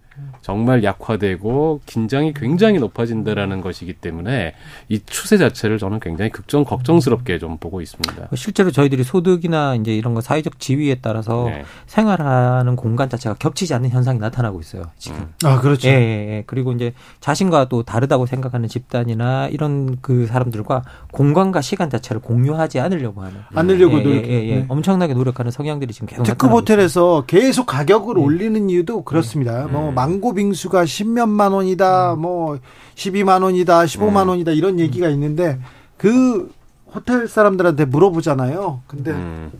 정말 0.47 0.81
약화되고 0.81 1.81
긴장이 1.85 2.33
굉장히 2.33 2.79
높아진다라는 2.79 3.59
것이기 3.59 3.91
때문에 3.91 4.53
이 4.87 5.01
추세 5.05 5.37
자체를 5.37 5.77
저는 5.77 5.99
굉장히 5.99 6.31
극정 6.31 6.63
걱정스럽게 6.63 7.37
좀 7.37 7.57
보고 7.57 7.81
있습니다. 7.81 8.29
실제로 8.33 8.71
저희들이 8.71 9.03
소득이나 9.03 9.75
이제 9.75 9.93
이런 9.93 10.13
거 10.13 10.21
사회적 10.21 10.57
지위에 10.61 10.99
따라서 11.01 11.47
네. 11.49 11.65
생활하는 11.87 12.77
공간 12.77 13.09
자체가 13.09 13.35
겹치지 13.35 13.73
않는 13.73 13.89
현상이 13.89 14.19
나타나고 14.19 14.61
있어요. 14.61 14.83
지금. 14.97 15.17
음. 15.17 15.33
아 15.43 15.59
그렇죠. 15.59 15.89
예, 15.89 15.91
예, 15.91 15.97
예. 16.37 16.43
그리고 16.47 16.71
이제 16.71 16.93
자신과 17.19 17.67
또 17.67 17.83
다르다고 17.83 18.25
생각하는 18.25 18.69
집단이나 18.69 19.49
이런 19.49 19.97
그 19.99 20.27
사람들과 20.27 20.83
공간과 21.11 21.59
시간 21.59 21.89
자체를 21.89 22.21
공유하지 22.21 22.79
않으려고 22.79 23.21
하는. 23.21 23.35
않으려고 23.53 23.99
예, 23.99 24.01
노력. 24.01 24.23
예, 24.23 24.29
예, 24.29 24.47
예. 24.47 24.55
네. 24.59 24.65
엄청나게 24.69 25.13
노력하는 25.13 25.51
성향들이 25.51 25.91
지금 25.91 26.07
계속. 26.07 26.23
특급 26.23 26.51
호텔에서 26.51 27.25
계속 27.27 27.65
가격을 27.65 28.15
네. 28.15 28.21
올리는 28.21 28.69
이유도 28.69 29.03
그렇습니다. 29.03 29.67
뭐 29.67 29.89
음. 29.89 29.93
망고 29.93 30.36
빙수가 30.37 30.83
10몇만 30.85 31.51
원이다, 31.51 32.13
음. 32.13 32.21
뭐 32.21 32.59
12만 32.95 33.43
원이다, 33.43 33.85
15만 33.85 34.23
음. 34.23 34.29
원이다 34.29 34.51
이런 34.51 34.79
얘기가 34.79 35.09
있는데 35.09 35.59
그 35.97 36.51
호텔 36.93 37.27
사람들한테 37.27 37.85
물어보잖아요. 37.85 38.81
근데 38.87 39.11
음. 39.11 39.51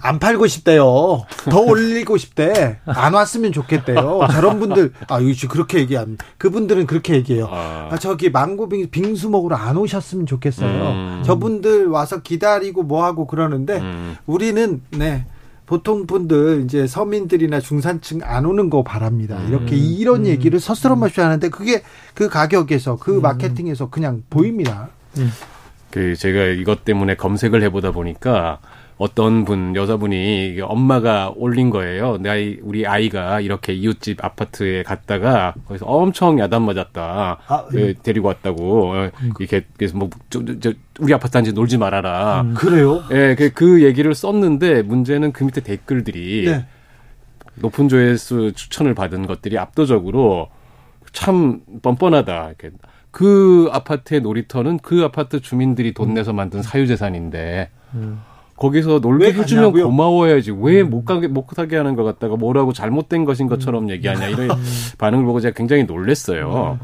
안 0.00 0.18
팔고 0.18 0.46
싶대요. 0.46 1.24
더 1.50 1.60
올리고 1.60 2.16
싶대. 2.16 2.78
안 2.86 3.14
왔으면 3.14 3.52
좋겠대요. 3.52 4.20
저런 4.32 4.58
분들, 4.58 4.92
아, 5.08 5.20
요즘 5.20 5.48
그렇게 5.48 5.78
얘기한, 5.78 6.16
그분들은 6.38 6.86
그렇게 6.86 7.14
얘기해요. 7.14 7.48
아, 7.50 7.88
아 7.92 7.98
저기 7.98 8.30
망고 8.30 8.68
빙, 8.70 8.88
빙수 8.90 9.28
먹으러 9.28 9.56
안 9.56 9.76
오셨으면 9.76 10.26
좋겠어요. 10.26 10.68
음. 10.68 11.22
저분들 11.24 11.88
와서 11.88 12.22
기다리고 12.22 12.82
뭐 12.82 13.04
하고 13.04 13.26
그러는데, 13.26 13.78
음. 13.78 14.16
우리는, 14.26 14.80
네, 14.90 15.26
보통 15.66 16.06
분들 16.06 16.62
이제 16.64 16.86
서민들이나 16.86 17.60
중산층 17.60 18.20
안 18.22 18.44
오는 18.44 18.68
거 18.68 18.82
바랍니다. 18.82 19.40
이렇게 19.48 19.74
음. 19.74 19.80
이런 19.80 20.20
음. 20.20 20.26
얘기를 20.26 20.60
서스럼없이 20.60 21.20
하는데 21.20 21.48
그게 21.48 21.82
그 22.14 22.28
가격에서 22.28 22.96
그 22.96 23.16
음. 23.16 23.22
마케팅에서 23.22 23.88
그냥 23.88 24.22
보입니다. 24.28 24.90
음. 25.18 25.30
그 25.90 26.16
제가 26.16 26.46
이것 26.46 26.84
때문에 26.84 27.14
검색을 27.14 27.62
해보다 27.62 27.92
보니까 27.92 28.58
어떤 28.96 29.44
분 29.44 29.74
여자분이 29.74 30.60
엄마가 30.62 31.32
올린 31.36 31.70
거예요. 31.70 32.18
내 32.18 32.30
아이 32.30 32.58
우리 32.62 32.86
아이가 32.86 33.40
이렇게 33.40 33.72
이웃집 33.72 34.24
아파트에 34.24 34.84
갔다가 34.84 35.54
거기서 35.66 35.86
엄청 35.86 36.38
야단 36.38 36.62
맞았다. 36.62 37.38
아, 37.46 37.64
예. 37.74 37.94
데리고 37.94 38.28
왔다고 38.28 38.92
어, 38.92 39.10
이렇게 39.40 39.64
그래서 39.76 39.98
뭐 39.98 40.10
저, 40.30 40.42
저, 40.60 40.72
우리 41.00 41.12
아파트 41.12 41.32
단지 41.32 41.52
놀지 41.52 41.76
말아라. 41.76 42.42
음, 42.42 42.54
그래요? 42.54 43.02
예, 43.10 43.34
그, 43.36 43.50
그 43.52 43.82
얘기를 43.82 44.14
썼는데 44.14 44.82
문제는 44.82 45.32
그 45.32 45.42
밑에 45.42 45.60
댓글들이 45.60 46.44
네. 46.46 46.66
높은 47.56 47.88
조회수 47.88 48.52
추천을 48.54 48.94
받은 48.94 49.26
것들이 49.26 49.58
압도적으로 49.58 50.50
참 51.12 51.60
뻔뻔하다. 51.82 52.46
이렇게. 52.46 52.70
그 53.10 53.68
아파트의 53.72 54.20
놀이터는 54.20 54.78
그 54.78 55.02
아파트 55.02 55.40
주민들이 55.40 55.94
돈 55.94 56.14
내서 56.14 56.32
만든 56.32 56.62
사유재산인데. 56.62 57.70
음. 57.94 58.20
거기서 58.56 59.00
놀게 59.00 59.32
해주면 59.32 59.72
고마워야지 59.72 60.52
왜못 60.52 60.92
음. 60.92 61.04
가게 61.04 61.26
못 61.26 61.46
가게 61.46 61.76
하는 61.76 61.96
것 61.96 62.04
같다가 62.04 62.36
뭐라고 62.36 62.72
잘못된 62.72 63.24
것인 63.24 63.48
것처럼 63.48 63.84
음. 63.84 63.90
얘기하냐 63.90 64.28
이런 64.28 64.50
음. 64.50 64.64
반응을 64.98 65.24
보고 65.24 65.40
제가 65.40 65.54
굉장히 65.54 65.84
놀랬어요. 65.84 66.78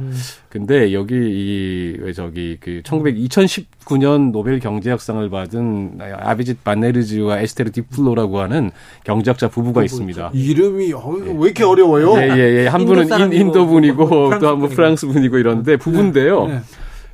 근데 0.48 0.92
여기 0.92 1.14
이 1.14 2.12
저기 2.14 2.56
그 2.60 2.82
1900, 2.84 3.16
2019년 3.16 4.32
노벨 4.32 4.58
경제학상을 4.58 5.28
받은 5.30 5.98
아비짓 6.20 6.64
바네르즈와 6.64 7.38
에스테르 7.40 7.70
디플로라고 7.70 8.40
하는 8.40 8.72
경제학자 9.04 9.48
부부가 9.48 9.84
있습니다. 9.84 10.30
이름이 10.34 10.92
어, 10.92 11.08
왜 11.08 11.44
이렇게 11.46 11.62
어려워요? 11.64 12.14
예예예. 12.18 12.36
예, 12.36 12.62
예. 12.64 12.66
한 12.66 12.84
분은 12.84 13.32
인, 13.32 13.52
도 13.52 13.66
분이고 13.66 14.08
또 14.40 14.46
한 14.48 14.58
분 14.58 14.68
프랑스 14.70 15.06
분이고 15.06 15.38
이런데 15.38 15.76
부부인데요. 15.76 16.46
네. 16.46 16.54
네. 16.54 16.60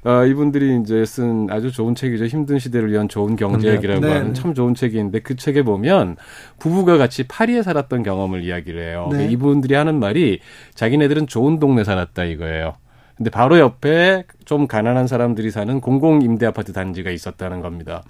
아, 0.07 0.25
이분들이 0.25 0.81
이제 0.81 1.05
쓴 1.05 1.49
아주 1.51 1.73
좋은 1.73 1.97
책이죠. 1.97 2.27
힘든 2.27 2.61
시대를 2.61 2.93
위한 2.93 3.09
좋은 3.09 3.35
경제학이라고 3.35 4.07
네. 4.07 4.13
하는 4.13 4.35
참 4.35 4.55
좋은 4.55 4.77
책인데 4.77 5.19
그 5.19 5.35
책에 5.35 5.63
보면 5.65 6.15
부부가 6.61 6.97
같이 6.97 7.27
파리에 7.27 7.65
살았던 7.65 8.05
경험을 8.05 8.45
이야기를 8.45 8.81
해요. 8.81 9.09
네. 9.11 9.27
이분들이 9.27 9.75
하는 9.75 9.99
말이 9.99 10.39
자기네들은 10.77 11.27
좋은 11.27 11.59
동네 11.59 11.83
살았다 11.83 12.23
이거예요. 12.23 12.75
근데 13.17 13.31
바로 13.31 13.59
옆에 13.59 14.23
좀 14.45 14.69
가난한 14.69 15.09
사람들이 15.09 15.51
사는 15.51 15.81
공공 15.81 16.23
임대 16.23 16.47
아파트 16.47 16.73
단지가 16.73 17.11
있었다는 17.11 17.61
겁니다. 17.61 18.05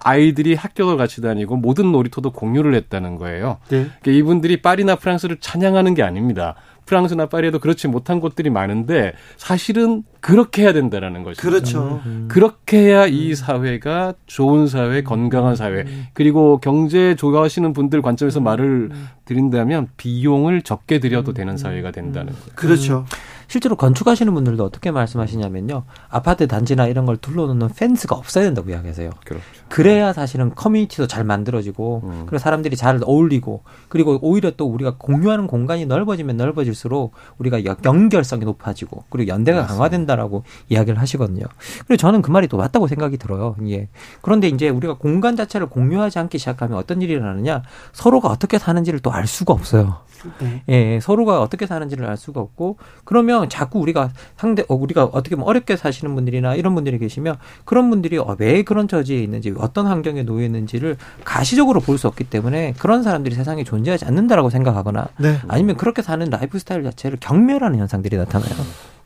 아이들이 0.00 0.54
학교도 0.54 0.96
같이 0.96 1.20
다니고 1.20 1.56
모든 1.56 1.92
놀이터도 1.92 2.32
공유를 2.32 2.74
했다는 2.74 3.16
거예요. 3.16 3.58
네. 3.68 3.86
그러니까 4.00 4.10
이분들이 4.10 4.62
파리나 4.62 4.96
프랑스를 4.96 5.38
찬양하는 5.40 5.94
게 5.94 6.02
아닙니다. 6.02 6.54
프랑스나 6.86 7.26
파리에도 7.26 7.58
그렇지 7.58 7.88
못한 7.88 8.20
곳들이 8.20 8.48
많은데 8.48 9.12
사실은 9.36 10.04
그렇게 10.20 10.62
해야 10.62 10.72
된다라는 10.72 11.24
것이죠. 11.24 11.42
그렇죠. 11.42 12.00
음. 12.06 12.26
그렇게 12.30 12.78
해야 12.78 13.06
이 13.06 13.34
사회가 13.34 14.14
좋은 14.26 14.68
사회, 14.68 15.02
건강한 15.02 15.56
사회, 15.56 15.84
그리고 16.14 16.58
경제 16.58 17.14
좋아하시는 17.16 17.72
분들 17.72 18.02
관점에서 18.02 18.40
말을 18.40 18.90
드린다면 19.24 19.88
비용을 19.96 20.62
적게 20.62 21.00
들여도 21.00 21.32
되는 21.32 21.56
사회가 21.56 21.90
된다는 21.90 22.32
거예요. 22.32 22.46
그렇죠. 22.54 23.04
실제로 23.48 23.76
건축하시는 23.76 24.32
분들도 24.32 24.64
어떻게 24.64 24.90
말씀하시냐면요. 24.90 25.82
아파트 26.08 26.46
단지나 26.46 26.86
이런 26.86 27.04
걸 27.06 27.16
둘러놓는 27.16 27.70
펜스가 27.76 28.14
없어야 28.14 28.44
된다고 28.44 28.70
이야기하세요. 28.70 29.10
그렇죠. 29.24 29.44
그래야 29.68 30.12
사실은 30.12 30.54
커뮤니티도 30.54 31.08
잘 31.08 31.24
만들어지고 31.24 32.02
음. 32.04 32.22
그리고 32.26 32.38
사람들이 32.38 32.76
잘 32.76 33.00
어울리고 33.02 33.62
그리고 33.88 34.18
오히려 34.22 34.52
또 34.52 34.66
우리가 34.66 34.94
공유하는 34.98 35.48
공간이 35.48 35.86
넓어지면 35.86 36.36
넓어질수록 36.36 37.12
우리가 37.38 37.64
연결성이 37.84 38.44
높아지고 38.44 39.04
그리고 39.10 39.28
연대가 39.28 39.62
맞습니다. 39.62 39.74
강화된다라고 39.76 40.44
이야기를 40.68 41.00
하시거든요. 41.00 41.46
그리고 41.86 41.96
저는 41.96 42.22
그 42.22 42.30
말이 42.30 42.46
또 42.46 42.56
맞다고 42.56 42.86
생각이 42.86 43.16
들어요. 43.16 43.56
예. 43.68 43.88
그런데 44.22 44.48
이제 44.48 44.68
우리가 44.68 44.94
공간 44.94 45.34
자체를 45.36 45.68
공유하지 45.68 46.18
않기 46.20 46.38
시작하면 46.38 46.78
어떤 46.78 47.02
일이 47.02 47.12
일어나느냐 47.12 47.62
서로가 47.92 48.28
어떻게 48.28 48.58
사는지를 48.58 49.00
또 49.00 49.16
알 49.16 49.26
수가 49.26 49.54
없어요. 49.54 49.96
네. 50.40 50.62
예, 50.68 51.00
서로가 51.00 51.40
어떻게 51.40 51.66
사는지를 51.66 52.06
알 52.06 52.16
수가 52.16 52.40
없고 52.40 52.76
그러면 53.04 53.35
자꾸 53.48 53.78
우리가 53.80 54.10
상대 54.36 54.64
어, 54.68 54.74
우리가 54.74 55.04
어떻게 55.04 55.36
보면 55.36 55.48
어렵게 55.48 55.76
사시는 55.76 56.14
분들이나 56.14 56.54
이런 56.54 56.74
분들이 56.74 56.98
계시면 56.98 57.36
그런 57.64 57.90
분들이 57.90 58.18
어, 58.18 58.36
왜 58.38 58.62
그런 58.62 58.88
처지에 58.88 59.22
있는지 59.22 59.54
어떤 59.58 59.86
환경에 59.86 60.22
놓여 60.22 60.44
있는지를 60.44 60.96
가시적으로 61.24 61.80
볼 61.80 61.96
수 61.96 62.08
없기 62.08 62.24
때문에 62.24 62.74
그런 62.78 63.02
사람들이 63.02 63.34
세상에 63.34 63.64
존재하지 63.64 64.04
않는다라고 64.04 64.50
생각하거나 64.50 65.08
네. 65.18 65.38
아니면 65.48 65.76
그렇게 65.76 66.02
사는 66.02 66.28
라이프 66.28 66.58
스타일 66.58 66.82
자체를 66.84 67.16
경멸하는 67.20 67.78
현상들이 67.78 68.16
나타나요. 68.18 68.52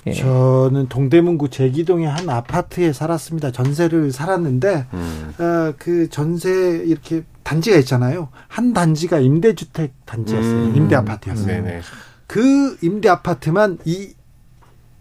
예. 0.06 0.12
저는 0.12 0.88
동대문구 0.88 1.50
제기동의 1.50 2.08
한 2.08 2.28
아파트에 2.28 2.92
살았습니다. 2.92 3.52
전세를 3.52 4.12
살았는데 4.12 4.86
음. 4.94 5.34
어, 5.38 5.74
그 5.78 6.08
전세 6.08 6.50
이렇게 6.84 7.22
단지가 7.42 7.76
있잖아요. 7.78 8.28
한 8.48 8.72
단지가 8.72 9.20
임대주택 9.20 9.92
단지였어요. 10.06 10.52
음. 10.52 10.72
임대 10.74 10.96
아파트였어요. 10.96 11.58
음. 11.58 11.80
그 12.26 12.76
임대 12.82 13.08
아파트만 13.08 13.78
이 13.84 14.14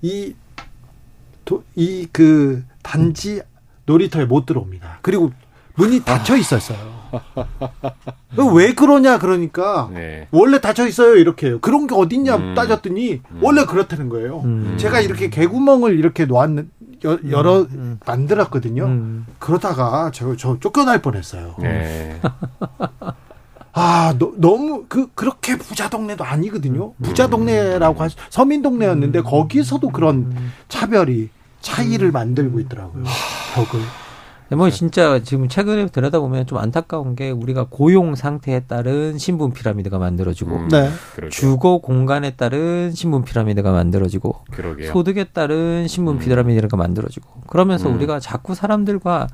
이 0.02 0.34
이 1.76 2.08
그 2.12 2.64
단지 2.84 3.42
놀이터에 3.86 4.26
못 4.26 4.46
들어옵니다. 4.46 5.00
그리고 5.02 5.32
문이 5.76 6.04
닫혀 6.04 6.36
있었어요. 6.38 7.00
왜 8.54 8.74
그러냐 8.74 9.18
그러니까 9.18 9.90
네. 9.92 10.28
원래 10.32 10.62
닫혀 10.62 10.88
있어요 10.88 11.16
이렇게 11.16 11.58
그런 11.60 11.88
게 11.88 11.96
어딨냐 11.96 12.36
음. 12.36 12.54
따졌더니 12.56 13.22
음. 13.32 13.40
원래 13.42 13.66
그렇다는 13.66 14.10
거예요. 14.10 14.42
음. 14.42 14.76
제가 14.78 15.00
이렇게 15.00 15.30
개구멍을 15.30 15.98
이렇게 15.98 16.26
놓았는 16.26 16.70
여, 17.06 17.14
음. 17.14 17.32
여러 17.32 17.62
음. 17.62 18.00
만들었거든요. 18.06 18.86
음. 18.86 19.26
그러다가 19.40 20.12
저, 20.14 20.36
저 20.36 20.60
쫓겨날 20.60 21.02
뻔했어요. 21.02 21.56
네. 21.60 22.20
아, 23.80 24.14
너, 24.20 24.34
너무 24.36 24.86
그 24.90 25.08
그렇게 25.14 25.58
부자 25.58 25.90
동네도 25.90 26.24
아니거든요. 26.24 26.94
부자 27.02 27.28
동네라고 27.28 28.02
할 28.02 28.10
서민 28.30 28.62
동네였는데 28.62 29.22
거기서도 29.22 29.90
그런 29.90 30.36
차별이 30.68 31.30
차이를 31.62 32.12
만들고 32.12 32.60
있더라고요. 32.60 33.06
벽을. 33.56 33.80
뭐 34.58 34.66
네. 34.68 34.72
진짜 34.72 35.20
지금 35.22 35.48
최근에 35.48 35.88
들여다보면 35.88 36.48
좀 36.48 36.58
안타까운 36.58 37.16
게 37.16 37.30
우리가 37.30 37.68
고용 37.70 38.16
상태에 38.16 38.62
따른 38.62 39.18
신분 39.18 39.54
피라미드가 39.54 40.00
만들어지고 40.00 40.56
음, 40.56 40.68
네. 40.70 40.90
주거 41.30 41.78
공간에 41.78 42.32
따른 42.32 42.92
신분 42.92 43.24
피라미드가 43.24 43.72
만들어지고 43.72 44.46
그러게요. 44.52 44.92
소득에 44.92 45.26
따른 45.26 45.88
신분 45.88 46.16
음. 46.16 46.20
피라미드가 46.20 46.76
만들어지고 46.76 47.42
그러면서 47.46 47.90
음. 47.90 47.96
우리가 47.96 48.20
자꾸 48.20 48.56
사람들과 48.56 49.28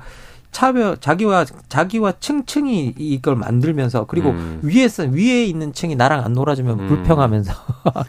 차별 0.56 0.96
자기와 0.96 1.44
자기와 1.68 2.14
층층이 2.18 2.94
이걸 2.96 3.36
만들면서 3.36 4.06
그리고 4.06 4.30
음. 4.30 4.60
위에서 4.62 5.02
위에 5.02 5.44
있는 5.44 5.74
층이 5.74 5.96
나랑 5.96 6.24
안 6.24 6.32
놀아주면 6.32 6.80
음. 6.80 6.88
불평하면서 6.88 7.52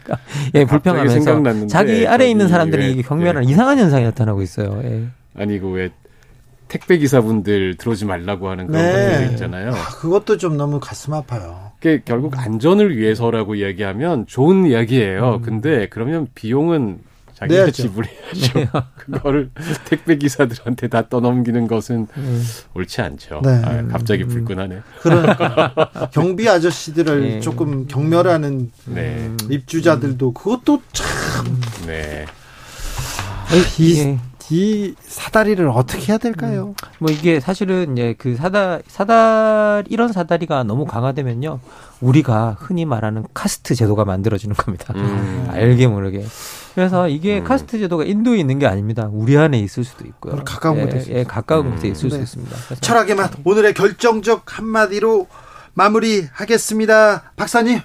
예 0.56 0.64
불평하면서 0.64 1.66
자기 1.66 2.06
아래에 2.06 2.30
있는 2.30 2.48
사람들이 2.48 3.02
경멸하는 3.02 3.46
예. 3.46 3.52
이상한 3.52 3.78
현상이 3.78 4.04
나타나고 4.04 4.40
있어요. 4.40 4.80
예. 4.82 5.08
아니 5.36 5.58
그왜 5.58 5.90
택배 6.68 6.96
기사분들 6.96 7.76
들어오지 7.76 8.06
말라고 8.06 8.48
하는 8.48 8.66
그런 8.66 8.82
네. 8.82 9.10
것들 9.10 9.30
있잖아요. 9.32 9.72
아, 9.72 9.88
그것도 10.00 10.38
좀 10.38 10.56
너무 10.56 10.80
가슴 10.80 11.12
아파요. 11.12 11.72
그게 11.76 12.00
결국 12.02 12.38
안전을 12.38 12.96
위해서라고 12.96 13.56
이야기하면 13.56 14.24
좋은 14.24 14.64
이야기예요. 14.64 15.34
음. 15.34 15.42
근데 15.42 15.86
그러면 15.90 16.28
비용은 16.34 17.00
자기가 17.38 17.66
네, 17.66 17.70
지불해야죠. 17.70 18.58
네. 18.58 18.68
그거를 18.96 19.50
택배 19.84 20.16
기사들한테 20.16 20.88
다 20.88 21.08
떠넘기는 21.08 21.68
것은 21.68 22.08
음. 22.16 22.44
옳지 22.74 23.00
않죠. 23.00 23.42
네. 23.44 23.62
아, 23.64 23.86
갑자기 23.92 24.24
음. 24.24 24.28
불끈하네. 24.28 24.82
그런 25.00 25.26
경비 26.10 26.48
아저씨들을 26.48 27.20
네. 27.20 27.40
조금 27.40 27.86
경멸하는 27.86 28.72
네. 28.86 29.30
입주자들도 29.48 30.32
그것도 30.32 30.82
참. 30.92 31.06
네. 31.86 32.26
이, 33.78 34.18
이 34.50 34.94
사다리를 35.00 35.66
어떻게 35.68 36.12
해야 36.12 36.18
될까요? 36.18 36.74
음. 36.82 36.88
뭐 36.98 37.10
이게 37.10 37.38
사실은 37.38 37.92
이제 37.92 38.14
그 38.18 38.34
사다 38.34 38.80
사다 38.88 39.82
이런 39.88 40.12
사다리가 40.12 40.64
너무 40.64 40.86
강화되면요 40.86 41.60
우리가 42.00 42.56
흔히 42.58 42.84
말하는 42.84 43.24
카스트 43.32 43.74
제도가 43.74 44.04
만들어지는 44.04 44.56
겁니다. 44.56 44.92
음. 44.96 45.48
알게 45.52 45.86
모르게. 45.86 46.24
그래서 46.78 47.08
이게 47.08 47.40
음. 47.40 47.44
카스트 47.44 47.76
제도가 47.76 48.04
인도에 48.04 48.38
있는 48.38 48.60
게 48.60 48.66
아닙니다. 48.68 49.08
우리 49.10 49.36
안에 49.36 49.58
있을 49.58 49.82
수도 49.82 50.06
있고요. 50.06 50.36
가까운 50.44 50.88
곳에 50.88 51.12
예, 51.12 51.18
예, 51.18 51.24
가까운 51.24 51.72
곳에 51.72 51.88
있을 51.88 52.08
네. 52.08 52.14
수 52.14 52.22
있습니다. 52.22 52.56
철학의 52.80 53.16
맛 53.16 53.32
오늘의 53.42 53.74
결정적 53.74 54.56
한마디로 54.56 55.26
마무리하겠습니다. 55.74 57.32
박사님. 57.34 57.80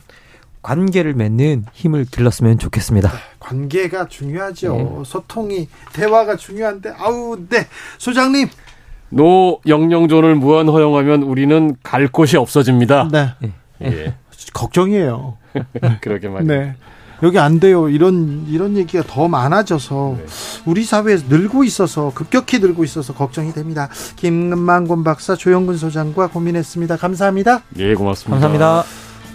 관계를 0.62 1.16
맺는 1.16 1.66
힘을 1.74 2.06
길렀으면 2.06 2.60
좋겠습니다. 2.60 3.10
네, 3.10 3.18
관계가 3.40 4.10
중요하죠. 4.10 4.76
네. 4.76 5.10
소통이 5.10 5.70
대화가 5.94 6.36
중요한데 6.36 6.94
아우 6.96 7.36
네 7.50 7.66
소장님 7.98 8.48
노 9.10 9.60
영영존을 9.66 10.36
무한 10.36 10.70
허용하면 10.70 11.24
우리는 11.24 11.76
갈 11.82 12.08
곳이 12.08 12.38
없어집니다. 12.38 13.10
네. 13.12 13.34
예. 13.82 13.88
예. 13.88 14.14
걱정이에요. 14.54 15.40
그러게 16.02 16.30
말이에요. 16.30 16.62
네. 16.62 16.76
여기 17.24 17.40
안 17.40 17.60
돼요. 17.60 17.90
이런 17.90 18.46
이런 18.50 18.78
얘기가 18.78 19.04
더 19.08 19.28
많아져서 19.28 20.18
네. 20.20 20.26
우리 20.66 20.84
사회에서 20.84 21.24
늘고 21.30 21.64
있어서 21.64 22.12
급격히 22.14 22.60
늘고 22.60 22.84
있어서 22.84 23.14
걱정이 23.14 23.54
됩니다. 23.54 23.90
김만곤 24.18 25.04
박사, 25.04 25.36
조영근 25.36 25.78
소장과 25.78 26.28
고민했습니다. 26.28 26.98
감사합니다. 26.98 27.64
예, 27.78 27.96
고맙습니다. 27.96 28.32
감사합니다. 28.32 28.84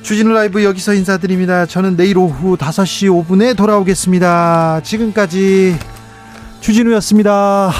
주진우 0.02 0.32
라이브 0.32 0.62
여기서 0.62 0.94
인사드립니다. 0.94 1.66
저는 1.66 1.96
내일 1.96 2.18
오후 2.18 2.56
5시 2.56 3.26
5분에 3.26 3.56
돌아오겠습니다. 3.56 4.82
지금까지 4.84 5.76
주진우였습니다. 6.60 7.72